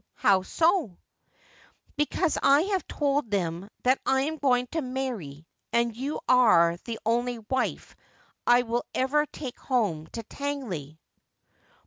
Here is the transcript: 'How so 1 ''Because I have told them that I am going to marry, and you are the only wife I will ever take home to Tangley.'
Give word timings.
'How 0.31 0.41
so 0.41 0.81
1 0.87 0.97
''Because 1.95 2.35
I 2.41 2.61
have 2.61 2.87
told 2.87 3.29
them 3.29 3.69
that 3.83 3.99
I 4.03 4.21
am 4.23 4.39
going 4.39 4.65
to 4.71 4.81
marry, 4.81 5.45
and 5.71 5.95
you 5.95 6.19
are 6.27 6.77
the 6.85 6.97
only 7.05 7.37
wife 7.37 7.95
I 8.47 8.63
will 8.63 8.83
ever 8.95 9.27
take 9.27 9.59
home 9.59 10.07
to 10.13 10.23
Tangley.' 10.23 10.97